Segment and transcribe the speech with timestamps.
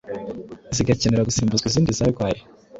[0.75, 2.39] zigakenera gusimbuzwa izindi zarwaye.